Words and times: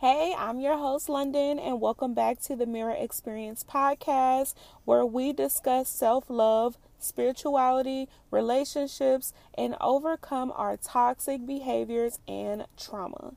Hey, 0.00 0.34
I'm 0.36 0.60
your 0.60 0.76
host, 0.76 1.08
London, 1.08 1.58
and 1.58 1.80
welcome 1.80 2.12
back 2.12 2.38
to 2.42 2.54
the 2.54 2.66
Mirror 2.66 2.96
Experience 2.98 3.64
podcast, 3.64 4.52
where 4.84 5.06
we 5.06 5.32
discuss 5.32 5.88
self 5.88 6.28
love, 6.28 6.76
spirituality, 6.98 8.08
relationships, 8.30 9.32
and 9.54 9.74
overcome 9.80 10.52
our 10.54 10.76
toxic 10.76 11.46
behaviors 11.46 12.18
and 12.28 12.66
trauma. 12.76 13.32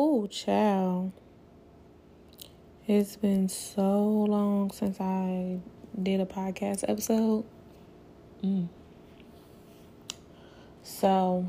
Oh, 0.00 0.28
child. 0.28 1.10
It's 2.86 3.16
been 3.16 3.48
so 3.48 4.00
long 4.28 4.70
since 4.70 5.00
I 5.00 5.58
did 6.00 6.20
a 6.20 6.24
podcast 6.24 6.84
episode. 6.88 7.44
Mm. 8.40 8.68
So, 10.84 11.48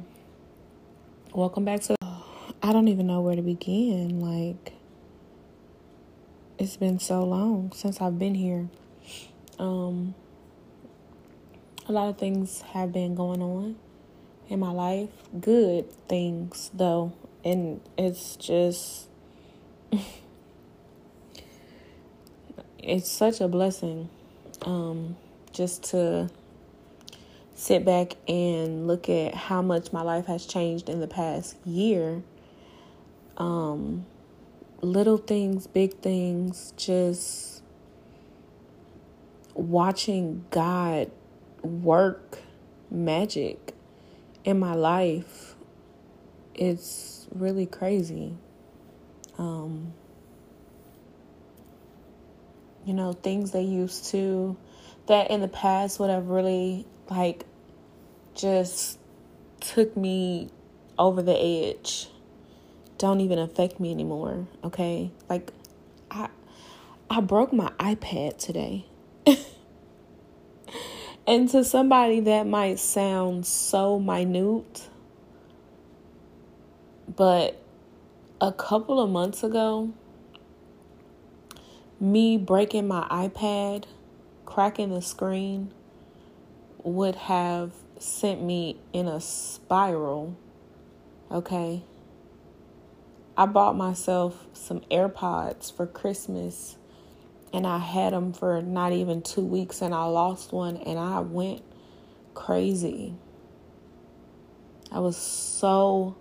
welcome 1.32 1.64
back 1.64 1.82
to. 1.82 1.96
I 2.02 2.74
don't 2.74 2.88
even 2.88 3.06
know 3.06 3.22
where 3.22 3.36
to 3.36 3.44
begin. 3.44 4.20
Like, 4.20 4.74
it's 6.58 6.76
been 6.76 6.98
so 6.98 7.24
long 7.24 7.72
since 7.76 8.02
I've 8.02 8.18
been 8.18 8.34
here. 8.34 8.68
Um, 9.60 10.16
a 11.88 11.92
lot 11.92 12.10
of 12.10 12.18
things 12.18 12.62
have 12.62 12.92
been 12.92 13.14
going 13.14 13.44
on 13.44 13.76
in 14.48 14.60
my 14.60 14.72
life. 14.72 15.12
Good 15.40 15.92
things, 16.08 16.72
though. 16.74 17.14
And 17.44 17.82
it's 17.98 18.36
just. 18.36 19.08
it's 22.84 23.10
such 23.10 23.42
a 23.42 23.48
blessing 23.48 24.10
um, 24.66 25.16
just 25.52 25.84
to 25.84 26.30
sit 27.54 27.84
back 27.84 28.14
and 28.28 28.88
look 28.88 29.10
at 29.10 29.36
how 29.36 29.62
much 29.62 29.92
my 29.92 30.02
life 30.02 30.26
has 30.26 30.46
changed 30.46 30.90
in 30.90 31.00
the 31.00 31.08
past 31.08 31.58
year. 31.66 32.24
Um, 33.38 34.06
little 34.82 35.18
things, 35.18 35.68
big 35.68 36.00
things, 36.00 36.74
just 36.78 37.62
watching 39.54 40.46
God 40.52 41.12
work 41.62 42.40
magic 42.90 43.74
in 44.46 44.58
my 44.58 44.74
life. 44.74 45.56
It's 46.56 47.19
really 47.34 47.66
crazy. 47.66 48.36
Um, 49.38 49.94
you 52.86 52.94
know, 52.94 53.14
things 53.14 53.52
they 53.52 53.64
used 53.64 54.06
to 54.12 54.56
that 55.08 55.32
in 55.32 55.42
the 55.42 55.48
past 55.48 56.00
would 56.00 56.10
have 56.10 56.28
really 56.28 56.86
like 57.10 57.46
just 58.36 59.00
took 59.60 59.96
me 59.98 60.50
over 60.98 61.22
the 61.22 61.38
edge 61.38 62.10
don't 63.00 63.22
even 63.22 63.40
affect 63.40 63.80
me 63.80 63.92
anymore, 63.92 64.46
okay? 64.64 65.10
Like 65.28 65.52
I 66.12 66.30
I 67.10 67.22
broke 67.22 67.52
my 67.52 67.72
iPad 67.80 68.38
today. 68.38 68.86
and 71.28 71.50
to 71.50 71.64
somebody 71.64 72.20
that 72.20 72.46
might 72.46 72.78
sound 72.78 73.48
so 73.48 74.00
minute, 74.00 74.88
but 77.16 77.60
a 78.40 78.52
couple 78.52 79.02
of 79.02 79.10
months 79.10 79.44
ago, 79.44 79.92
me 82.00 82.38
breaking 82.38 82.88
my 82.88 83.08
iPad, 83.10 83.86
cracking 84.46 84.94
the 84.94 85.02
screen, 85.02 85.74
would 86.84 87.16
have 87.16 87.74
sent 87.98 88.42
me 88.42 88.78
in 88.94 89.08
a 89.08 89.20
spiral. 89.20 90.38
Okay. 91.32 91.84
I 93.36 93.46
bought 93.46 93.76
myself 93.76 94.48
some 94.54 94.82
AirPods 94.92 95.76
for 95.76 95.88
Christmas 95.88 96.78
and 97.54 97.66
I 97.66 97.80
had 97.80 98.14
them 98.14 98.34
for 98.34 98.62
not 98.62 98.92
even 98.92 99.22
two 99.22 99.44
weeks 99.44 99.82
and 99.82 99.94
I 99.94 100.04
lost 100.06 100.52
one 100.52 100.78
and 100.78 101.00
I 101.00 101.22
went 101.22 101.64
crazy. 102.34 103.16
I 104.92 105.00
was 105.00 105.18
so 105.18 106.18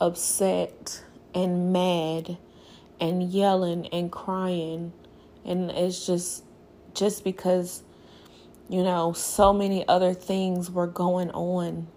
upset 0.00 1.02
and 1.34 1.72
mad 1.72 2.36
and 3.00 3.22
yelling 3.22 3.86
and 3.88 4.10
crying. 4.10 4.92
And 5.44 5.70
it's 5.70 6.06
just 6.06 6.44
just 6.94 7.24
because 7.24 7.82
you 8.68 8.82
know 8.82 9.12
so 9.12 9.52
many 9.52 9.86
other 9.86 10.14
things 10.14 10.70
were 10.70 10.86
going 10.86 11.30
on. 11.30 11.88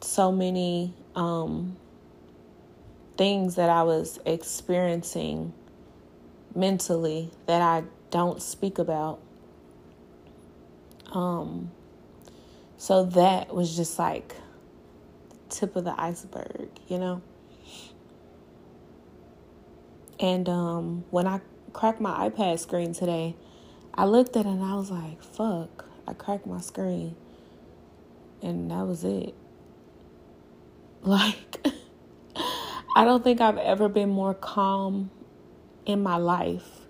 So 0.00 0.32
many 0.32 0.94
um 1.14 1.76
things 3.16 3.54
that 3.54 3.70
I 3.70 3.82
was 3.82 4.18
experiencing 4.26 5.54
mentally 6.54 7.30
that 7.46 7.62
I 7.62 7.84
don't 8.10 8.42
speak 8.42 8.78
about. 8.78 9.20
Um 11.12 11.70
so 12.78 13.04
that 13.04 13.54
was 13.54 13.74
just 13.74 13.98
like 13.98 14.36
tip 15.48 15.76
of 15.76 15.84
the 15.84 16.00
iceberg 16.00 16.68
you 16.88 16.98
know 16.98 17.22
and 20.18 20.48
um 20.48 21.04
when 21.10 21.26
I 21.26 21.40
cracked 21.76 22.00
my 22.00 22.28
iPad 22.30 22.58
screen 22.58 22.94
today, 22.94 23.36
I 23.94 24.06
looked 24.06 24.34
at 24.34 24.46
it 24.46 24.48
and 24.48 24.64
I 24.64 24.74
was 24.74 24.90
like, 24.90 25.22
fuck, 25.22 25.84
I 26.08 26.14
cracked 26.14 26.46
my 26.46 26.60
screen. 26.60 27.16
And 28.42 28.70
that 28.70 28.86
was 28.86 29.04
it. 29.04 29.34
Like, 31.02 31.64
I 32.96 33.04
don't 33.04 33.22
think 33.22 33.40
I've 33.40 33.58
ever 33.58 33.88
been 33.88 34.08
more 34.08 34.34
calm 34.34 35.10
in 35.84 36.02
my 36.02 36.16
life 36.16 36.80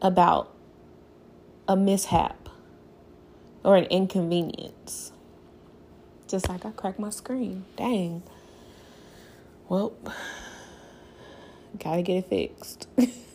about 0.00 0.54
a 1.66 1.74
mishap 1.74 2.48
or 3.64 3.76
an 3.76 3.86
inconvenience. 3.86 5.10
Just 6.28 6.48
like 6.48 6.66
I 6.66 6.70
cracked 6.70 6.98
my 6.98 7.10
screen. 7.10 7.64
Dang. 7.76 8.22
Well, 9.68 9.94
gotta 11.78 12.02
get 12.02 12.18
it 12.18 12.28
fixed. 12.28 12.88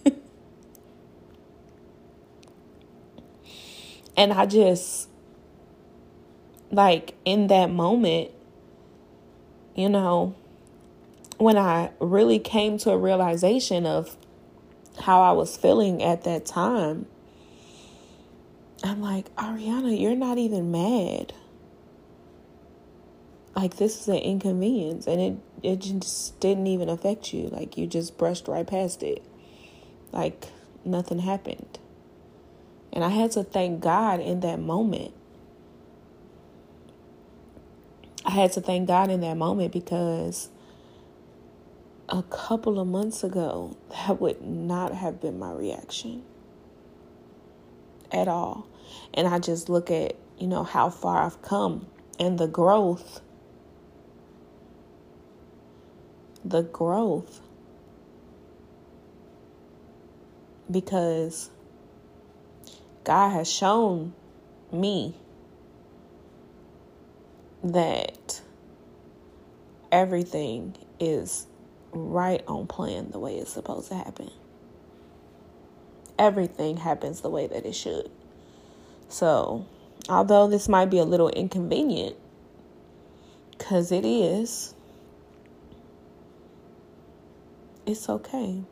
And 4.22 4.34
I 4.34 4.46
just, 4.46 5.10
like, 6.72 7.16
in 7.26 7.48
that 7.48 7.72
moment, 7.72 8.32
you 9.76 9.90
know, 9.90 10.36
when 11.38 11.58
I 11.58 11.92
really 12.00 12.38
came 12.38 12.78
to 12.80 12.92
a 12.92 12.98
realization 12.98 13.88
of 13.88 14.16
how 15.00 15.22
I 15.22 15.32
was 15.32 15.58
feeling 15.58 16.04
at 16.04 16.24
that 16.26 16.46
time, 16.46 17.08
I'm 18.84 19.02
like, 19.02 19.34
Arianna, 19.38 20.00
you're 20.00 20.16
not 20.16 20.38
even 20.38 20.72
mad. 20.72 21.34
Like 23.56 23.78
this 23.78 24.02
is 24.02 24.08
an 24.08 24.16
inconvenience 24.16 25.08
and 25.08 25.22
it 25.22 25.36
it 25.64 25.80
just 25.80 26.40
didn't 26.40 26.68
even 26.68 26.90
affect 26.90 27.34
you. 27.34 27.48
Like 27.50 27.78
you 27.78 27.88
just 27.88 28.18
brushed 28.18 28.48
right 28.48 28.66
past 28.66 29.04
it. 29.04 29.24
Like 30.12 30.48
nothing 30.86 31.20
happened. 31.20 31.80
And 32.94 33.04
I 33.04 33.10
had 33.10 33.32
to 33.32 33.44
thank 33.44 33.82
God 33.82 34.20
in 34.20 34.42
that 34.42 34.60
moment. 34.60 35.14
I 38.26 38.32
had 38.32 38.52
to 38.54 38.62
thank 38.62 38.88
God 38.88 39.10
in 39.10 39.22
that 39.22 39.36
moment 39.36 39.72
because 39.74 40.50
a 42.10 42.24
couple 42.24 42.80
of 42.80 42.88
months 42.88 43.24
ago, 43.24 43.78
that 43.90 44.20
would 44.20 44.42
not 44.42 44.94
have 44.94 45.22
been 45.22 45.40
my 45.40 45.52
reaction 45.54 46.24
at 48.12 48.28
all. 48.28 48.68
And 49.14 49.28
I 49.28 49.40
just 49.40 49.70
look 49.70 49.90
at, 49.90 50.16
you 50.38 50.48
know, 50.48 50.64
how 50.64 50.90
far 50.90 51.24
I've 51.24 51.42
come 51.42 51.88
and 52.20 52.38
the 52.38 52.48
growth. 52.48 53.22
The 56.44 56.64
growth. 56.64 57.42
Because 60.70 61.50
God 63.04 63.30
has 63.30 63.52
shown 63.52 64.14
me 64.72 65.16
that 67.64 68.42
everything 69.92 70.76
is 71.00 71.48
right 71.92 72.44
on 72.48 72.68
plan 72.68 73.12
the 73.12 73.20
way 73.20 73.36
it's 73.36 73.52
supposed 73.52 73.90
to 73.90 73.96
happen. 73.96 74.30
Everything 76.18 76.78
happens 76.78 77.22
the 77.22 77.30
way 77.30 77.48
that 77.48 77.66
it 77.66 77.76
should. 77.76 78.10
So, 79.10 79.66
although 80.08 80.48
this 80.48 80.70
might 80.70 80.90
be 80.90 81.00
a 81.00 81.04
little 81.04 81.30
inconvenient, 81.30 82.16
because 83.52 83.92
it 83.92 84.06
is, 84.06 84.74
it's 87.86 88.10
okay. 88.10 88.64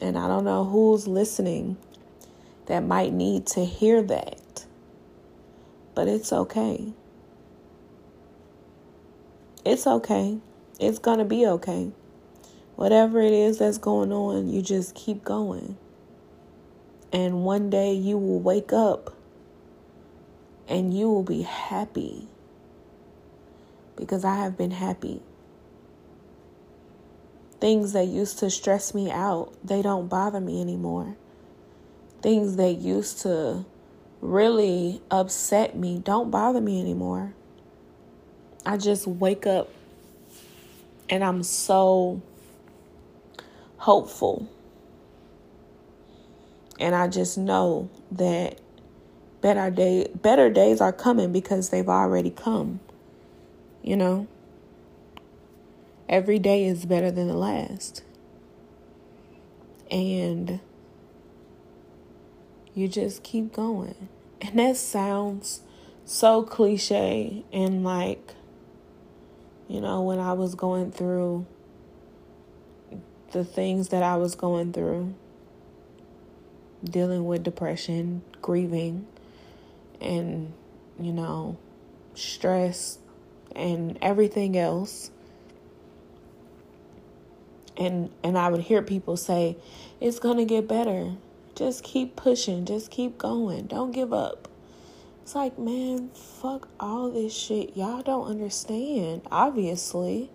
And 0.00 0.18
I 0.18 0.26
don't 0.26 0.44
know 0.44 0.64
who's 0.64 1.06
listening 1.06 1.76
that 2.66 2.80
might 2.80 3.12
need 3.12 3.46
to 3.46 3.64
hear 3.64 4.02
that, 4.02 4.66
but 5.94 6.08
it's 6.08 6.32
okay. 6.32 6.92
It's 9.64 9.86
okay. 9.86 10.38
It's 10.80 10.98
going 10.98 11.18
to 11.18 11.24
be 11.24 11.46
okay. 11.46 11.92
Whatever 12.74 13.20
it 13.20 13.32
is 13.32 13.58
that's 13.58 13.78
going 13.78 14.12
on, 14.12 14.48
you 14.48 14.62
just 14.62 14.94
keep 14.94 15.24
going. 15.24 15.76
And 17.12 17.44
one 17.44 17.70
day 17.70 17.92
you 17.92 18.18
will 18.18 18.40
wake 18.40 18.72
up 18.72 19.14
and 20.66 20.96
you 20.96 21.10
will 21.10 21.22
be 21.22 21.42
happy 21.42 22.26
because 23.94 24.24
I 24.24 24.36
have 24.36 24.56
been 24.56 24.70
happy. 24.70 25.20
Things 27.62 27.92
that 27.92 28.08
used 28.08 28.40
to 28.40 28.50
stress 28.50 28.92
me 28.92 29.08
out, 29.08 29.54
they 29.62 29.82
don't 29.82 30.08
bother 30.08 30.40
me 30.40 30.60
anymore. 30.60 31.14
Things 32.20 32.56
that 32.56 32.72
used 32.72 33.20
to 33.20 33.64
really 34.20 35.00
upset 35.12 35.76
me 35.76 36.00
don't 36.00 36.32
bother 36.32 36.60
me 36.60 36.80
anymore. 36.80 37.34
I 38.66 38.78
just 38.78 39.06
wake 39.06 39.46
up 39.46 39.70
and 41.08 41.22
I'm 41.22 41.44
so 41.44 42.20
hopeful. 43.76 44.48
And 46.80 46.96
I 46.96 47.06
just 47.06 47.38
know 47.38 47.90
that 48.10 48.58
better 49.40 49.70
day 49.70 50.08
better 50.20 50.50
days 50.50 50.80
are 50.80 50.92
coming 50.92 51.30
because 51.30 51.68
they've 51.68 51.88
already 51.88 52.30
come. 52.30 52.80
You 53.84 53.94
know? 53.94 54.26
Every 56.08 56.38
day 56.38 56.64
is 56.64 56.84
better 56.84 57.10
than 57.10 57.28
the 57.28 57.36
last. 57.36 58.02
And 59.90 60.60
you 62.74 62.88
just 62.88 63.22
keep 63.22 63.52
going. 63.52 64.08
And 64.40 64.58
that 64.58 64.76
sounds 64.76 65.62
so 66.04 66.42
cliche 66.42 67.44
and 67.52 67.84
like 67.84 68.34
you 69.68 69.80
know 69.80 70.02
when 70.02 70.18
I 70.18 70.32
was 70.32 70.56
going 70.56 70.90
through 70.90 71.46
the 73.30 73.44
things 73.44 73.88
that 73.90 74.02
I 74.02 74.16
was 74.16 74.34
going 74.34 74.72
through 74.72 75.14
dealing 76.84 77.24
with 77.24 77.42
depression, 77.42 78.22
grieving, 78.40 79.06
and, 80.00 80.52
you 81.00 81.12
know, 81.12 81.56
stress 82.14 82.98
and 83.54 83.98
everything 84.02 84.56
else. 84.56 85.10
And 87.82 88.10
and 88.22 88.38
I 88.38 88.48
would 88.48 88.60
hear 88.60 88.82
people 88.82 89.16
say, 89.16 89.56
"It's 90.00 90.18
going 90.18 90.36
to 90.36 90.44
get 90.44 90.68
better. 90.68 91.14
Just 91.54 91.82
keep 91.82 92.14
pushing, 92.16 92.64
just 92.64 92.90
keep 92.90 93.18
going. 93.18 93.66
Don't 93.66 93.90
give 93.90 94.12
up." 94.12 94.48
It's 95.22 95.34
like, 95.34 95.58
man, 95.58 96.10
fuck 96.10 96.68
all 96.80 97.10
this 97.10 97.32
shit. 97.32 97.76
Y'all 97.76 98.02
don't 98.02 98.26
understand, 98.26 99.22
obviously. 99.30 100.30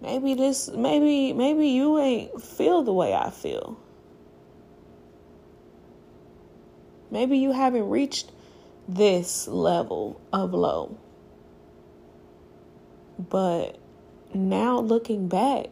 Maybe 0.00 0.34
this 0.34 0.68
maybe 0.68 1.32
maybe 1.32 1.68
you 1.68 1.98
ain't 1.98 2.42
feel 2.42 2.82
the 2.82 2.92
way 2.92 3.14
I 3.14 3.30
feel. 3.30 3.78
Maybe 7.10 7.38
you 7.38 7.52
haven't 7.52 7.88
reached 7.88 8.30
this 8.86 9.48
level 9.48 10.20
of 10.32 10.54
low. 10.54 10.96
But 13.18 13.78
now 14.32 14.78
looking 14.78 15.28
back, 15.28 15.70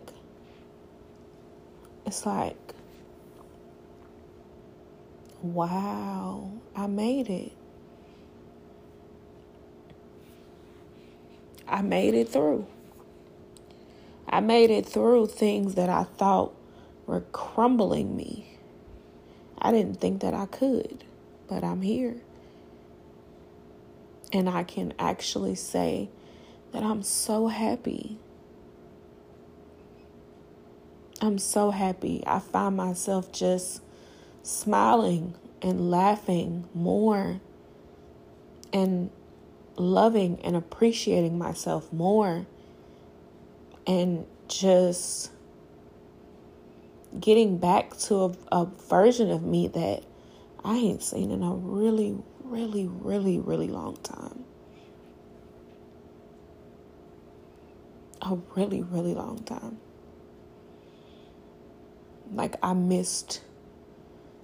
it's 2.06 2.26
like, 2.26 2.56
wow, 5.42 6.50
I 6.76 6.86
made 6.88 7.30
it. 7.30 7.52
I 11.68 11.82
made 11.82 12.14
it 12.14 12.28
through. 12.28 12.66
I 14.28 14.40
made 14.40 14.70
it 14.70 14.86
through 14.86 15.28
things 15.28 15.74
that 15.76 15.88
I 15.90 16.04
thought 16.04 16.54
were 17.06 17.22
crumbling 17.32 18.16
me. 18.16 18.58
I 19.58 19.72
didn't 19.72 20.00
think 20.00 20.22
that 20.22 20.34
I 20.34 20.46
could, 20.46 21.04
but 21.48 21.64
I'm 21.64 21.82
here. 21.82 22.16
And 24.32 24.48
I 24.48 24.64
can 24.64 24.94
actually 24.98 25.54
say 25.56 26.10
that 26.72 26.82
I'm 26.82 27.02
so 27.02 27.48
happy. 27.48 28.18
I'm 31.20 31.38
so 31.38 31.70
happy. 31.70 32.22
I 32.26 32.40
find 32.40 32.76
myself 32.76 33.32
just 33.32 33.80
smiling 34.42 35.34
and 35.62 35.90
laughing 35.90 36.68
more 36.74 37.40
and 38.72 39.10
loving 39.76 40.40
and 40.44 40.56
appreciating 40.56 41.38
myself 41.38 41.90
more 41.92 42.46
and 43.86 44.26
just 44.48 45.30
getting 47.18 47.56
back 47.56 47.96
to 47.96 48.16
a, 48.16 48.32
a 48.52 48.64
version 48.88 49.30
of 49.30 49.42
me 49.42 49.68
that 49.68 50.02
I 50.62 50.76
ain't 50.76 51.02
seen 51.02 51.30
in 51.30 51.42
a 51.42 51.54
really, 51.54 52.18
really, 52.44 52.86
really, 52.86 53.38
really 53.38 53.68
long 53.68 53.96
time. 54.02 54.44
A 58.22 58.36
really, 58.54 58.82
really 58.82 59.14
long 59.14 59.38
time. 59.44 59.78
Like, 62.32 62.56
I 62.62 62.74
missed 62.74 63.42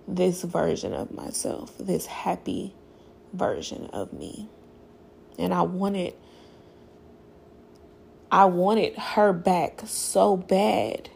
this 0.06 0.42
version 0.42 0.92
of 0.92 1.12
myself, 1.12 1.76
this 1.78 2.06
happy 2.06 2.74
version 3.32 3.86
of 3.92 4.12
me. 4.12 4.48
And 5.38 5.54
I 5.54 5.62
wanted 5.62 6.14
I 8.30 8.46
wanted 8.46 8.96
her 8.96 9.34
back 9.34 9.82
so 9.84 10.38
bad 10.38 11.10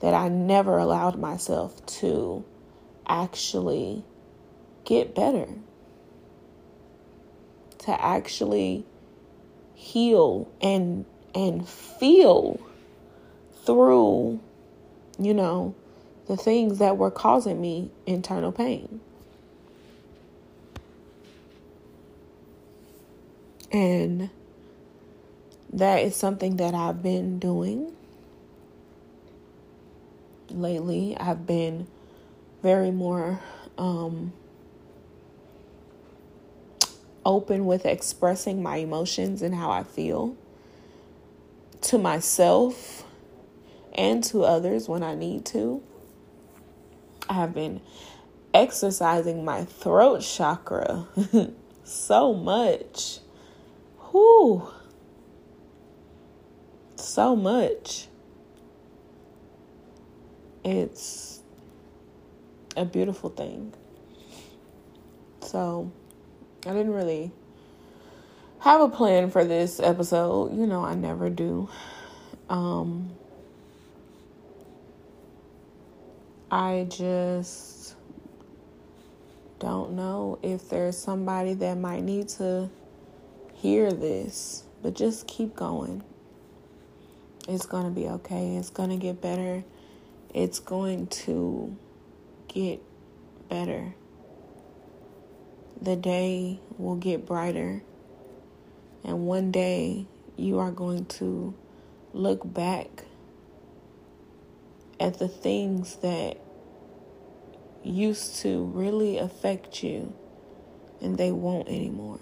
that 0.00 0.12
I 0.12 0.28
never 0.28 0.76
allowed 0.76 1.18
myself 1.18 1.84
to 1.86 2.44
actually 3.06 4.04
get 4.84 5.14
better, 5.14 5.48
to 7.78 8.04
actually 8.04 8.84
heal 9.74 10.50
and 10.60 11.06
and 11.34 11.66
feel 11.66 12.60
through 13.64 14.40
you 15.18 15.34
know 15.34 15.74
the 16.26 16.36
things 16.36 16.78
that 16.78 16.96
were 16.96 17.10
causing 17.10 17.60
me 17.60 17.90
internal 18.06 18.52
pain. 18.52 19.00
And 23.72 24.30
that 25.72 25.98
is 25.98 26.16
something 26.16 26.56
that 26.56 26.74
I've 26.74 27.02
been 27.02 27.38
doing 27.38 27.92
lately. 30.50 31.16
I've 31.18 31.46
been 31.46 31.86
very 32.62 32.90
more 32.90 33.40
um, 33.76 34.32
open 37.24 37.66
with 37.66 37.84
expressing 37.86 38.62
my 38.62 38.76
emotions 38.76 39.42
and 39.42 39.54
how 39.54 39.70
I 39.70 39.82
feel 39.82 40.36
to 41.82 41.98
myself 41.98 43.04
and 43.98 44.24
to 44.24 44.44
others 44.44 44.88
when 44.88 45.02
I 45.02 45.14
need 45.14 45.44
to. 45.46 45.82
I 47.28 47.34
have 47.34 47.52
been 47.52 47.82
exercising 48.54 49.44
my 49.44 49.66
throat 49.66 50.22
chakra 50.22 51.06
so 51.84 52.32
much. 52.32 53.18
Whew 54.10 54.66
so 57.00 57.34
much. 57.34 58.06
It's 60.64 61.40
a 62.76 62.84
beautiful 62.84 63.30
thing. 63.30 63.72
So, 65.40 65.90
I 66.66 66.70
didn't 66.70 66.92
really 66.92 67.32
have 68.60 68.80
a 68.80 68.88
plan 68.88 69.30
for 69.30 69.44
this 69.44 69.80
episode. 69.80 70.56
You 70.56 70.66
know, 70.66 70.84
I 70.84 70.94
never 70.94 71.30
do. 71.30 71.68
Um, 72.48 73.10
I 76.50 76.86
just 76.88 77.94
don't 79.58 79.92
know 79.92 80.38
if 80.42 80.70
there's 80.70 80.96
somebody 80.96 81.52
that 81.52 81.76
might 81.76 82.02
need 82.02 82.30
to 82.30 82.70
hear 83.52 83.92
this, 83.92 84.64
but 84.82 84.94
just 84.94 85.26
keep 85.26 85.54
going. 85.54 86.02
It's 87.46 87.66
going 87.66 87.84
to 87.84 87.90
be 87.90 88.08
okay. 88.08 88.56
It's 88.56 88.70
going 88.70 88.88
to 88.88 88.96
get 88.96 89.20
better. 89.20 89.62
It's 90.32 90.58
going 90.58 91.08
to 91.08 91.76
get 92.48 92.80
better. 93.50 93.94
The 95.82 95.96
day 95.96 96.60
will 96.78 96.96
get 96.96 97.26
brighter. 97.26 97.82
And 99.04 99.26
one 99.26 99.50
day 99.50 100.06
you 100.36 100.60
are 100.60 100.70
going 100.70 101.04
to 101.06 101.54
look 102.14 102.40
back 102.54 103.04
at 105.00 105.18
the 105.18 105.28
things 105.28 105.96
that 105.96 106.38
used 107.82 108.36
to 108.36 108.64
really 108.64 109.18
affect 109.18 109.82
you 109.82 110.12
and 111.00 111.16
they 111.16 111.30
won't 111.30 111.68
anymore. 111.68 112.20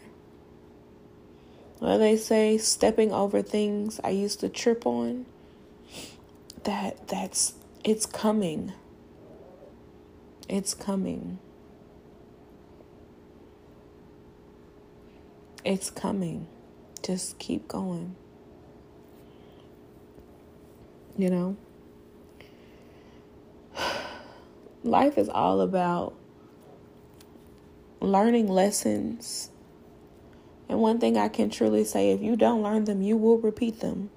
Well, 1.81 1.99
they 1.99 2.17
say 2.17 2.59
stepping 2.59 3.13
over 3.13 3.43
things 3.43 4.01
I 4.03 4.11
used 4.11 4.41
to 4.41 4.49
trip 4.49 4.87
on, 4.87 5.27
that 6.65 7.09
that's 7.09 7.55
it's 7.85 8.07
coming. 8.07 8.73
It's 10.49 10.75
coming. 10.75 11.39
It's 15.65 15.91
coming. 15.91 16.47
Just 17.03 17.39
keep 17.39 17.69
going. 17.69 18.17
You 21.19 21.31
know? 21.31 21.57
Life 24.87 25.19
is 25.19 25.29
all 25.29 25.61
about 25.61 26.15
learning 28.01 28.47
lessons. 28.47 29.51
And 30.69 30.79
one 30.79 31.01
thing 31.01 31.17
I 31.17 31.29
can 31.29 31.51
truly 31.51 31.85
say 31.85 32.13
if 32.13 32.23
you 32.23 32.37
don't 32.37 32.63
learn 32.63 32.85
them, 32.85 33.03
you 33.03 33.17
will 33.17 33.39
repeat 33.39 33.81
them. 33.81 34.11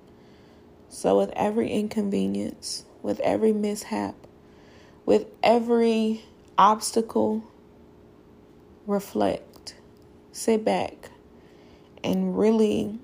So, 0.88 1.18
with 1.18 1.32
every 1.36 1.72
inconvenience, 1.72 2.86
with 3.02 3.20
every 3.22 3.52
mishap, 3.52 4.16
with 5.06 5.26
every 5.42 6.24
obstacle, 6.58 7.44
reflect, 8.86 9.76
sit 10.32 10.64
back, 10.64 11.10
and 12.04 12.38
really 12.38 13.00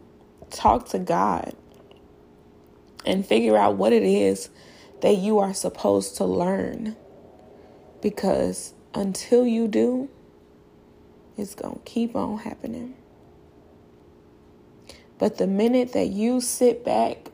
talk 0.51 0.89
to 0.89 1.00
God 1.00 1.55
and 3.05 3.25
figure 3.25 3.57
out 3.57 3.75
what 3.75 3.91
it 3.91 4.03
is 4.03 4.50
that 5.01 5.17
you 5.17 5.39
are 5.39 5.53
supposed 5.53 6.17
to 6.17 6.25
learn. 6.25 6.95
Because 8.06 8.76
until 8.94 9.48
you 9.48 9.68
do, 9.68 10.10
it's 11.40 11.56
going 11.56 11.74
to 11.74 11.82
keep 11.86 12.16
on 12.16 12.38
happening. 12.38 12.94
But 15.18 15.40
the 15.40 15.48
minute 15.48 15.94
that 15.94 16.10
you 16.10 16.40
sit 16.40 16.86
back 16.86 17.32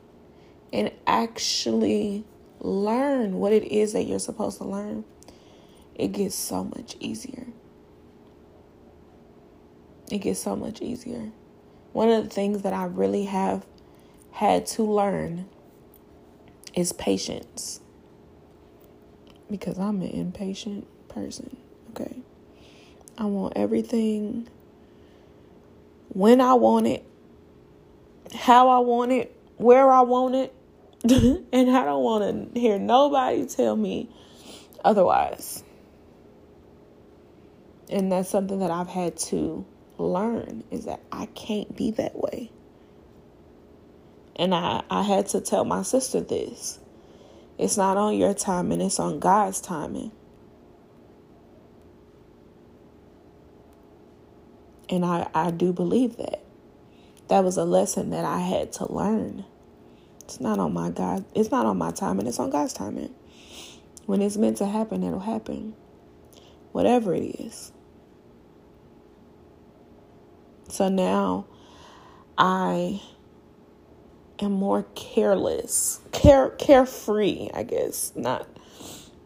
and 0.72 0.90
actually 1.06 2.24
learn 2.58 3.34
what 3.34 3.52
it 3.52 3.64
is 3.64 3.92
that 3.92 4.04
you're 4.04 4.18
supposed 4.18 4.56
to 4.56 4.64
learn, 4.64 5.04
it 5.94 6.12
gets 6.12 6.34
so 6.34 6.64
much 6.64 6.96
easier. 7.00 7.48
It 10.10 10.20
gets 10.20 10.40
so 10.40 10.56
much 10.56 10.80
easier. 10.80 11.32
One 11.92 12.08
of 12.08 12.24
the 12.24 12.30
things 12.30 12.62
that 12.62 12.72
I 12.72 12.86
really 12.86 13.26
have 13.26 13.66
had 14.30 14.64
to 14.68 14.84
learn 14.84 15.50
is 16.74 16.94
patience. 16.94 17.81
Because 19.52 19.78
I'm 19.78 20.00
an 20.00 20.08
impatient 20.08 20.88
person, 21.08 21.56
okay? 21.90 22.16
I 23.18 23.26
want 23.26 23.52
everything 23.54 24.48
when 26.08 26.40
I 26.40 26.54
want 26.54 26.86
it, 26.86 27.04
how 28.34 28.70
I 28.70 28.78
want 28.78 29.12
it, 29.12 29.36
where 29.58 29.92
I 29.92 30.00
want 30.00 30.34
it, 30.34 30.54
and 31.52 31.70
I 31.70 31.84
don't 31.84 32.02
want 32.02 32.54
to 32.54 32.60
hear 32.60 32.78
nobody 32.78 33.46
tell 33.46 33.76
me 33.76 34.08
otherwise. 34.84 35.62
And 37.90 38.10
that's 38.10 38.30
something 38.30 38.58
that 38.60 38.70
I've 38.70 38.88
had 38.88 39.18
to 39.18 39.66
learn 39.98 40.64
is 40.70 40.86
that 40.86 41.00
I 41.12 41.26
can't 41.26 41.76
be 41.76 41.90
that 41.92 42.16
way. 42.16 42.50
And 44.36 44.54
I, 44.54 44.82
I 44.88 45.02
had 45.02 45.26
to 45.28 45.42
tell 45.42 45.66
my 45.66 45.82
sister 45.82 46.20
this. 46.20 46.78
It's 47.58 47.76
not 47.76 47.96
on 47.96 48.16
your 48.16 48.34
timing, 48.34 48.80
it's 48.80 48.98
on 48.98 49.20
God's 49.20 49.60
timing. 49.60 50.12
And 54.88 55.04
I, 55.04 55.28
I 55.34 55.50
do 55.50 55.72
believe 55.72 56.16
that. 56.16 56.42
That 57.28 57.44
was 57.44 57.56
a 57.56 57.64
lesson 57.64 58.10
that 58.10 58.24
I 58.24 58.40
had 58.40 58.72
to 58.74 58.92
learn. 58.92 59.44
It's 60.24 60.40
not 60.40 60.58
on 60.58 60.74
my 60.74 60.90
God, 60.90 61.24
it's 61.34 61.50
not 61.50 61.66
on 61.66 61.78
my 61.78 61.90
timing, 61.92 62.26
it's 62.26 62.38
on 62.38 62.50
God's 62.50 62.72
timing. 62.72 63.14
When 64.06 64.20
it's 64.20 64.36
meant 64.36 64.58
to 64.58 64.66
happen, 64.66 65.02
it'll 65.02 65.20
happen. 65.20 65.74
Whatever 66.72 67.14
it 67.14 67.40
is. 67.40 67.72
So 70.68 70.88
now 70.88 71.46
I 72.36 73.00
am 74.42 74.52
more 74.52 74.86
careless, 74.94 76.00
care 76.12 76.50
carefree, 76.50 77.50
I 77.54 77.62
guess. 77.64 78.12
Not 78.16 78.48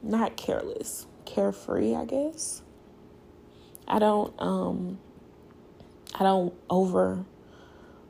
not 0.02 0.37
careless, 0.37 1.06
carefree, 1.25 1.94
I 1.94 2.04
guess. 2.04 2.62
I 3.88 3.99
don't 3.99 4.35
um 4.40 4.99
I 6.14 6.25
don't 6.25 6.54
over 6.70 7.25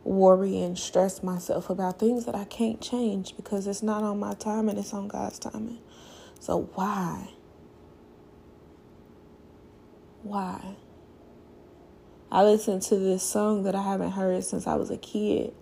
worry 0.04 0.60
and 0.60 0.78
stress 0.78 1.22
myself 1.22 1.70
about 1.70 1.98
things 1.98 2.26
that 2.26 2.34
I 2.34 2.44
can't 2.44 2.80
change 2.80 3.36
because 3.36 3.66
it's 3.66 3.82
not 3.82 4.04
on 4.04 4.20
my 4.20 4.34
time 4.34 4.68
and 4.68 4.78
it's 4.78 4.94
on 4.94 5.08
God's 5.08 5.38
timing. 5.38 5.80
So 6.40 6.70
why? 6.74 7.30
Why? 10.22 10.76
I 12.30 12.44
listened 12.44 12.82
to 12.82 12.96
this 12.98 13.22
song 13.22 13.64
that 13.64 13.74
I 13.74 13.82
haven't 13.82 14.12
heard 14.12 14.44
since 14.44 14.66
I 14.66 14.76
was 14.76 14.90
a 14.90 14.96
kid 14.96 15.54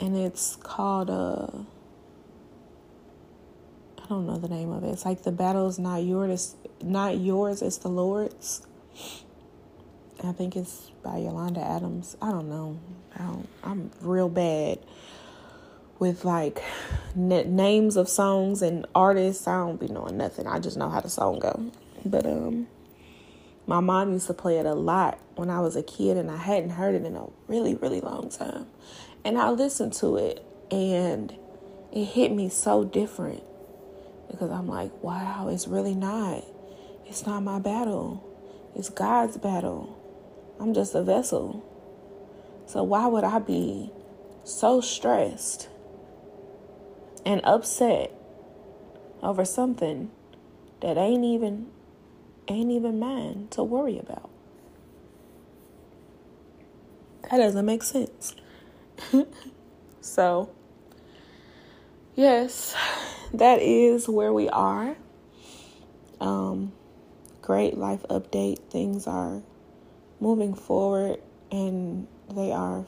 and 0.00 0.16
it's 0.16 0.56
called 0.56 1.10
uh 1.10 1.48
I 3.98 4.08
don't 4.08 4.26
know 4.26 4.38
the 4.38 4.48
name 4.48 4.70
of 4.70 4.84
it. 4.84 4.88
It's 4.88 5.04
like 5.04 5.22
the 5.22 5.32
battle 5.32 5.68
is 5.68 5.78
not 5.78 5.98
yours, 5.98 6.56
not 6.82 7.18
yours, 7.18 7.60
it's 7.60 7.76
the 7.76 7.88
Lord's. 7.88 8.66
I 10.24 10.32
think 10.32 10.56
it's 10.56 10.90
by 11.02 11.18
Yolanda 11.18 11.60
Adams. 11.60 12.16
I 12.20 12.30
don't 12.30 12.48
know. 12.48 12.80
I 13.14 13.18
don't, 13.18 13.48
I'm 13.62 13.90
real 14.00 14.28
bad 14.28 14.78
with 15.98 16.24
like 16.24 16.62
n- 17.14 17.54
names 17.54 17.96
of 17.96 18.08
songs 18.08 18.62
and 18.62 18.86
artists. 18.94 19.46
I 19.46 19.58
don't 19.58 19.78
be 19.78 19.88
knowing 19.88 20.16
nothing. 20.16 20.46
I 20.46 20.58
just 20.58 20.76
know 20.76 20.88
how 20.88 21.00
the 21.00 21.10
song 21.10 21.38
go. 21.38 21.70
But 22.04 22.26
um, 22.26 22.66
my 23.68 23.80
mom 23.80 24.14
used 24.14 24.26
to 24.28 24.34
play 24.34 24.56
it 24.56 24.64
a 24.64 24.72
lot 24.72 25.18
when 25.36 25.50
I 25.50 25.60
was 25.60 25.76
a 25.76 25.82
kid, 25.82 26.16
and 26.16 26.30
I 26.30 26.38
hadn't 26.38 26.70
heard 26.70 26.94
it 26.94 27.04
in 27.04 27.14
a 27.14 27.26
really, 27.46 27.74
really 27.74 28.00
long 28.00 28.30
time. 28.30 28.66
And 29.24 29.36
I 29.36 29.50
listened 29.50 29.92
to 29.94 30.16
it 30.16 30.42
and 30.70 31.36
it 31.92 32.04
hit 32.04 32.32
me 32.32 32.48
so 32.48 32.82
different 32.84 33.42
because 34.30 34.50
I'm 34.50 34.66
like, 34.66 35.02
wow, 35.02 35.48
it's 35.48 35.68
really 35.68 35.94
not. 35.94 36.44
It's 37.06 37.26
not 37.26 37.42
my 37.42 37.58
battle. 37.58 38.24
It's 38.74 38.88
God's 38.88 39.36
battle. 39.36 39.96
I'm 40.58 40.72
just 40.72 40.94
a 40.94 41.02
vessel. 41.02 41.62
So 42.66 42.82
why 42.82 43.06
would 43.06 43.24
I 43.24 43.38
be 43.38 43.90
so 44.44 44.80
stressed 44.80 45.68
and 47.26 47.42
upset 47.44 48.14
over 49.22 49.44
something 49.44 50.10
that 50.80 50.96
ain't 50.96 51.24
even 51.24 51.66
ain't 52.48 52.70
even 52.70 52.98
mine 52.98 53.48
to 53.50 53.62
worry 53.62 53.98
about? 53.98 54.30
That 57.30 57.38
doesn't 57.38 57.66
make 57.66 57.82
sense. 57.82 58.34
so, 60.00 60.50
yes, 62.14 62.74
that 63.34 63.60
is 63.60 64.08
where 64.08 64.32
we 64.32 64.48
are. 64.48 64.96
Um, 66.20 66.72
great 67.42 67.76
life 67.76 68.04
update. 68.08 68.70
Things 68.70 69.06
are 69.06 69.42
moving 70.20 70.54
forward 70.54 71.20
and 71.50 72.06
they 72.34 72.50
are 72.52 72.84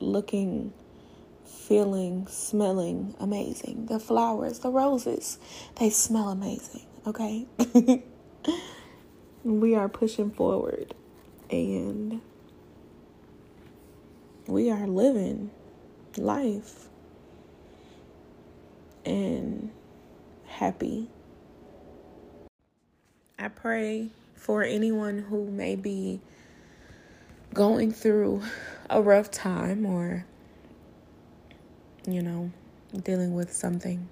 looking, 0.00 0.72
feeling, 1.44 2.26
smelling 2.28 3.14
amazing. 3.18 3.86
The 3.86 3.98
flowers, 3.98 4.60
the 4.60 4.70
roses, 4.70 5.38
they 5.76 5.90
smell 5.90 6.28
amazing, 6.28 6.86
okay? 7.06 7.46
we 9.44 9.74
are 9.74 9.88
pushing 9.88 10.30
forward 10.30 10.94
and 11.50 12.20
we 14.46 14.70
are 14.70 14.86
living 14.86 15.50
life 16.16 16.88
and 19.04 19.70
happy. 20.46 21.08
I 23.38 23.48
pray 23.48 24.10
for 24.34 24.62
anyone 24.62 25.20
who 25.20 25.50
may 25.50 25.76
be 25.76 26.20
going 27.54 27.92
through 27.92 28.42
a 28.90 29.00
rough 29.00 29.30
time 29.30 29.86
or, 29.86 30.26
you 32.06 32.22
know, 32.22 32.50
dealing 33.02 33.34
with 33.34 33.52
something. 33.52 34.08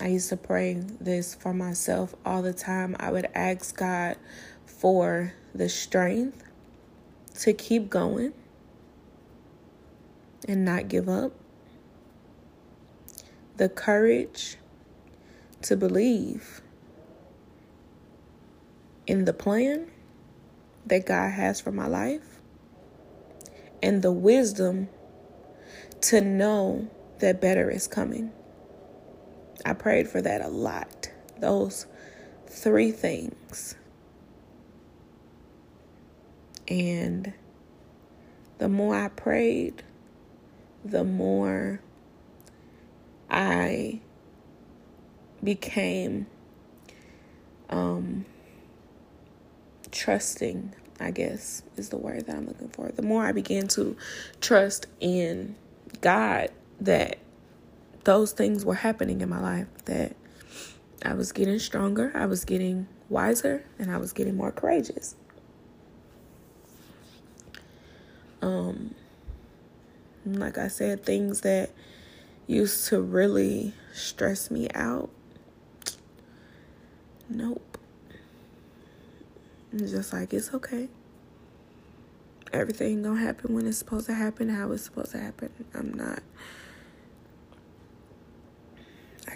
I 0.00 0.08
used 0.08 0.30
to 0.30 0.36
pray 0.38 0.82
this 1.00 1.34
for 1.34 1.52
myself 1.52 2.14
all 2.24 2.40
the 2.40 2.54
time. 2.54 2.96
I 2.98 3.10
would 3.10 3.28
ask 3.34 3.76
God 3.76 4.16
for 4.64 5.34
the 5.54 5.68
strength 5.68 6.42
to 7.40 7.52
keep 7.52 7.90
going 7.90 8.32
and 10.48 10.64
not 10.64 10.88
give 10.88 11.08
up, 11.08 11.32
the 13.58 13.68
courage 13.68 14.56
to 15.62 15.76
believe 15.76 16.62
in 19.06 19.26
the 19.26 19.34
plan 19.34 19.90
that 20.86 21.04
God 21.04 21.32
has 21.32 21.60
for 21.60 21.72
my 21.72 21.86
life 21.86 22.40
and 23.82 24.00
the 24.00 24.12
wisdom 24.12 24.88
to 26.00 26.22
know 26.22 26.88
that 27.18 27.40
better 27.40 27.70
is 27.70 27.86
coming. 27.86 28.32
I 29.64 29.72
prayed 29.74 30.08
for 30.08 30.20
that 30.22 30.42
a 30.42 30.48
lot. 30.48 31.10
Those 31.38 31.86
three 32.46 32.90
things. 32.90 33.74
And 36.68 37.32
the 38.58 38.68
more 38.68 38.94
I 38.94 39.08
prayed, 39.08 39.82
the 40.84 41.04
more 41.04 41.80
I 43.28 44.00
became 45.42 46.26
um, 47.70 48.24
trusting, 49.90 50.74
I 50.98 51.10
guess 51.10 51.62
is 51.76 51.88
the 51.88 51.96
word 51.96 52.26
that 52.26 52.36
I'm 52.36 52.46
looking 52.46 52.68
for. 52.68 52.90
The 52.90 53.02
more 53.02 53.24
I 53.24 53.32
began 53.32 53.68
to 53.68 53.96
trust 54.40 54.86
in 55.00 55.56
God 56.00 56.50
that 56.80 57.18
those 58.04 58.32
things 58.32 58.64
were 58.64 58.74
happening 58.74 59.20
in 59.20 59.28
my 59.28 59.40
life, 59.40 59.68
that 59.84 60.16
I 61.04 61.14
was 61.14 61.32
getting 61.32 61.58
stronger, 61.58 62.12
I 62.14 62.26
was 62.26 62.44
getting 62.44 62.86
wiser, 63.08 63.64
and 63.78 63.90
I 63.90 63.96
was 63.98 64.12
getting 64.12 64.36
more 64.36 64.52
courageous. 64.52 65.16
Um, 68.42 68.94
like 70.24 70.58
I 70.58 70.68
said, 70.68 71.04
things 71.04 71.42
that 71.42 71.70
used 72.46 72.88
to 72.88 73.00
really 73.00 73.72
stress 73.92 74.50
me 74.50 74.68
out. 74.74 75.10
Nope. 77.28 77.78
It's 79.72 79.92
just 79.92 80.12
like 80.12 80.34
it's 80.34 80.52
okay. 80.52 80.88
Everything 82.52 83.02
gonna 83.02 83.20
happen 83.20 83.54
when 83.54 83.66
it's 83.66 83.78
supposed 83.78 84.06
to 84.06 84.14
happen, 84.14 84.48
how 84.48 84.72
it's 84.72 84.82
supposed 84.82 85.12
to 85.12 85.18
happen. 85.18 85.50
I'm 85.72 85.94
not 85.94 86.20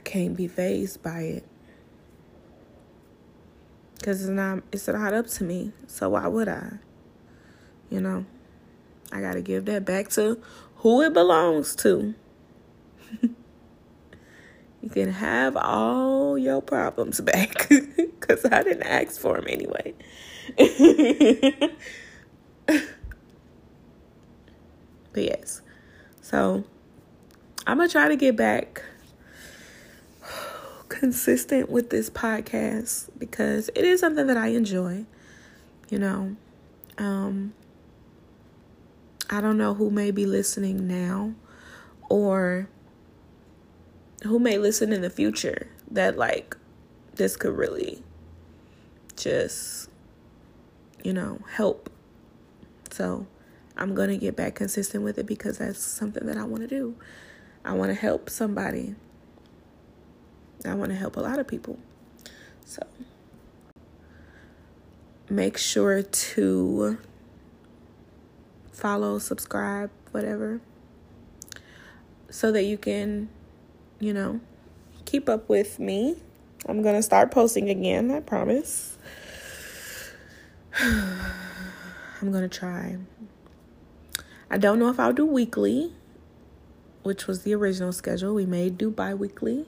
can't 0.04 0.36
be 0.36 0.46
phased 0.46 1.02
by 1.02 1.20
it. 1.20 1.44
Cause 4.02 4.20
it's 4.20 4.30
not 4.30 4.62
it's 4.70 4.86
not 4.86 5.14
up 5.14 5.26
to 5.28 5.44
me. 5.44 5.72
So 5.86 6.10
why 6.10 6.26
would 6.26 6.48
I? 6.48 6.74
You 7.88 8.00
know? 8.00 8.26
I 9.10 9.20
got 9.20 9.34
to 9.34 9.40
give 9.40 9.64
that 9.66 9.84
back 9.84 10.08
to 10.10 10.40
who 10.76 11.00
it 11.02 11.12
belongs 11.14 11.74
to. 11.76 12.14
you 13.22 14.90
can 14.90 15.10
have 15.12 15.56
all 15.56 16.36
your 16.36 16.60
problems 16.60 17.20
back 17.20 17.68
because 17.68 18.44
I 18.44 18.62
didn't 18.62 18.82
ask 18.82 19.18
for 19.20 19.36
them 19.36 19.46
anyway. 19.48 19.94
but 22.66 22.82
yes, 25.14 25.62
so 26.20 26.64
I'm 27.66 27.78
to 27.78 27.88
try 27.88 28.08
to 28.08 28.16
get 28.16 28.36
back 28.36 28.82
consistent 31.04 31.68
with 31.68 31.90
this 31.90 32.08
podcast 32.08 33.10
because 33.18 33.68
it 33.74 33.84
is 33.84 34.00
something 34.00 34.26
that 34.26 34.38
I 34.38 34.46
enjoy, 34.46 35.04
you 35.90 35.98
know. 35.98 36.34
Um, 36.96 37.52
I 39.28 39.42
don't 39.42 39.58
know 39.58 39.74
who 39.74 39.90
may 39.90 40.10
be 40.10 40.24
listening 40.24 40.88
now 40.88 41.34
or 42.08 42.70
who 44.22 44.38
may 44.38 44.56
listen 44.56 44.94
in 44.94 45.02
the 45.02 45.10
future 45.10 45.68
that 45.90 46.16
like 46.16 46.56
this 47.16 47.36
could 47.36 47.54
really 47.54 48.02
just 49.14 49.90
you 51.04 51.12
know 51.12 51.38
help. 51.50 51.90
So 52.90 53.26
i'm 53.76 53.94
gonna 53.94 54.16
get 54.16 54.36
back 54.36 54.54
consistent 54.54 55.04
with 55.04 55.18
it 55.18 55.26
because 55.26 55.58
that's 55.58 55.82
something 55.82 56.24
that 56.24 56.38
i 56.38 56.44
want 56.44 56.62
to 56.62 56.66
do. 56.66 56.96
I 57.62 57.74
want 57.74 57.90
to 57.90 57.94
help 57.94 58.30
somebody 58.30 58.94
i 60.64 60.74
want 60.74 60.90
to 60.90 60.96
help 60.96 61.16
a 61.16 61.20
lot 61.20 61.38
of 61.38 61.46
people 61.46 61.78
so 62.64 62.82
make 65.30 65.56
sure 65.56 66.02
to 66.02 66.98
follow, 68.72 69.18
subscribe, 69.18 69.90
whatever, 70.10 70.60
so 72.28 72.52
that 72.52 72.64
you 72.64 72.76
can, 72.76 73.28
you 73.98 74.12
know, 74.12 74.40
keep 75.04 75.28
up 75.28 75.48
with 75.48 75.78
me. 75.78 76.16
I'm 76.66 76.82
going 76.82 76.94
to 76.94 77.02
start 77.02 77.30
posting 77.30 77.68
again, 77.68 78.10
I 78.10 78.20
promise. 78.20 78.98
I'm 80.80 82.30
going 82.30 82.48
to 82.48 82.58
try. 82.58 82.96
I 84.50 84.58
don't 84.58 84.78
know 84.78 84.88
if 84.88 84.98
I'll 84.98 85.12
do 85.12 85.26
weekly, 85.26 85.92
which 87.02 87.26
was 87.26 87.42
the 87.42 87.54
original 87.54 87.92
schedule. 87.92 88.34
We 88.34 88.46
may 88.46 88.70
do 88.70 88.90
bi 88.90 89.14
weekly, 89.14 89.66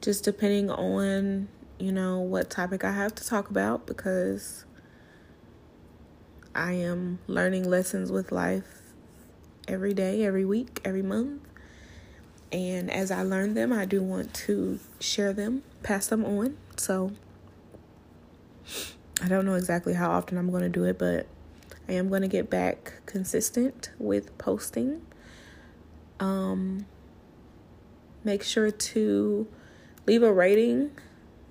just 0.00 0.24
depending 0.24 0.70
on, 0.70 1.48
you 1.78 1.92
know, 1.92 2.20
what 2.20 2.50
topic 2.50 2.84
I 2.84 2.92
have 2.92 3.14
to 3.16 3.26
talk 3.26 3.50
about 3.50 3.86
because 3.86 4.64
I 6.54 6.72
am 6.72 7.18
learning 7.26 7.68
lessons 7.68 8.10
with 8.10 8.32
life 8.32 8.64
every 9.68 9.94
day, 9.94 10.24
every 10.24 10.44
week, 10.44 10.80
every 10.84 11.02
month. 11.02 11.42
And 12.52 12.90
as 12.90 13.10
I 13.10 13.22
learn 13.22 13.54
them, 13.54 13.72
I 13.72 13.84
do 13.84 14.02
want 14.02 14.32
to 14.34 14.78
share 15.00 15.32
them, 15.32 15.62
pass 15.82 16.06
them 16.06 16.24
on. 16.24 16.56
So 16.76 17.12
I 19.22 19.28
don't 19.28 19.44
know 19.44 19.54
exactly 19.54 19.94
how 19.94 20.10
often 20.10 20.38
I'm 20.38 20.50
going 20.50 20.62
to 20.62 20.68
do 20.68 20.84
it, 20.84 20.98
but 20.98 21.26
I 21.88 21.92
am 21.92 22.08
going 22.08 22.22
to 22.22 22.28
get 22.28 22.48
back 22.48 22.94
consistent 23.06 23.90
with 23.98 24.36
posting. 24.38 25.02
Um, 26.20 26.86
make 28.24 28.42
sure 28.42 28.70
to 28.70 29.46
leave 30.06 30.22
a 30.22 30.32
rating 30.32 30.90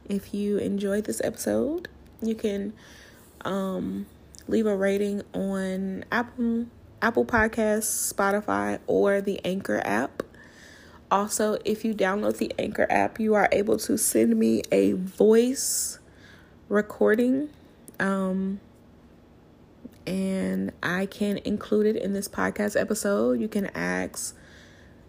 if 0.08 0.34
you 0.34 0.58
enjoyed 0.58 1.06
this 1.06 1.22
episode. 1.24 1.88
You 2.22 2.36
can 2.36 2.74
um, 3.44 4.06
leave 4.48 4.66
a 4.66 4.76
rating 4.76 5.22
on 5.34 6.06
Apple 6.12 6.68
Apple 7.02 7.26
Podcasts, 7.26 8.14
Spotify, 8.14 8.80
or 8.88 9.22
the 9.22 9.40
Anchor 9.46 9.82
app. 9.86 10.24
Also, 11.12 11.58
if 11.64 11.86
you 11.86 11.94
download 11.94 12.38
the 12.38 12.52
Anchor 12.58 12.88
app, 12.90 13.20
you 13.20 13.36
are 13.36 13.48
able 13.52 13.78
to 13.78 13.98
send 13.98 14.38
me 14.38 14.64
a 14.72 14.94
voice 14.94 16.00
recording. 16.68 17.50
Um, 18.00 18.60
and 20.08 20.72
I 20.82 21.06
can 21.06 21.38
include 21.40 21.86
it 21.86 21.96
in 21.96 22.14
this 22.14 22.28
podcast 22.28 22.80
episode. 22.80 23.40
You 23.40 23.48
can 23.48 23.68
ask 23.76 24.36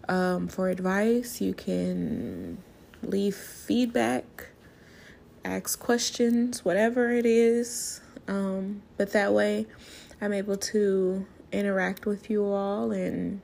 um, 0.07 0.47
for 0.47 0.69
advice, 0.69 1.41
you 1.41 1.53
can 1.53 2.59
leave 3.07 3.35
feedback, 3.35 4.47
ask 5.43 5.79
questions, 5.79 6.63
whatever 6.63 7.11
it 7.11 7.25
is. 7.25 8.01
Um, 8.27 8.81
but 8.97 9.13
that 9.13 9.33
way, 9.33 9.65
I'm 10.21 10.33
able 10.33 10.57
to 10.57 11.25
interact 11.51 12.05
with 12.05 12.29
you 12.29 12.45
all 12.45 12.91
and, 12.91 13.41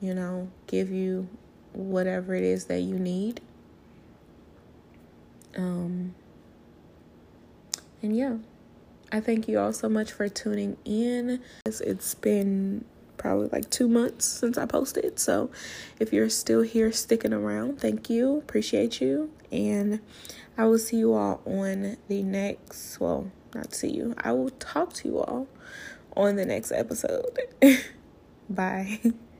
you 0.00 0.14
know, 0.14 0.50
give 0.66 0.90
you 0.90 1.28
whatever 1.72 2.34
it 2.34 2.44
is 2.44 2.66
that 2.66 2.80
you 2.80 2.98
need. 2.98 3.40
Um, 5.56 6.14
and 8.02 8.16
yeah, 8.16 8.36
I 9.10 9.20
thank 9.20 9.48
you 9.48 9.58
all 9.58 9.72
so 9.72 9.88
much 9.88 10.12
for 10.12 10.28
tuning 10.28 10.76
in. 10.84 11.40
It's 11.64 12.14
been 12.14 12.84
probably 13.16 13.48
like 13.48 13.70
two 13.70 13.88
months 13.88 14.26
since 14.26 14.58
I 14.58 14.66
posted. 14.66 15.18
So 15.18 15.50
if 15.98 16.12
you're 16.12 16.30
still 16.30 16.62
here 16.62 16.92
sticking 16.92 17.32
around, 17.32 17.80
thank 17.80 18.10
you. 18.10 18.38
Appreciate 18.38 19.00
you. 19.00 19.30
And 19.50 20.00
I 20.56 20.66
will 20.66 20.78
see 20.78 20.98
you 20.98 21.14
all 21.14 21.40
on 21.46 21.96
the 22.08 22.22
next, 22.22 23.00
well, 23.00 23.30
not 23.54 23.74
see 23.74 23.90
you. 23.90 24.14
I 24.18 24.32
will 24.32 24.50
talk 24.50 24.92
to 24.94 25.08
you 25.08 25.18
all 25.18 25.48
on 26.16 26.36
the 26.36 26.44
next 26.44 26.72
episode. 26.72 27.38
Bye. 28.48 29.00